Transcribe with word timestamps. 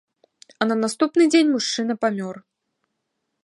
А 0.61 0.67
на 0.69 0.77
наступны 0.83 1.23
дзень 1.33 1.53
мужчына 1.57 1.93
памёр. 2.07 2.35